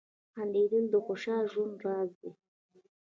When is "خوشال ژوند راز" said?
1.05-2.11